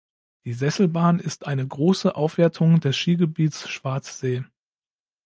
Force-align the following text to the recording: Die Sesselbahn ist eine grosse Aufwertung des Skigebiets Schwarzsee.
Die 0.45 0.53
Sesselbahn 0.53 1.19
ist 1.19 1.45
eine 1.45 1.67
grosse 1.67 2.15
Aufwertung 2.15 2.79
des 2.79 2.97
Skigebiets 2.97 3.69
Schwarzsee. 3.69 4.43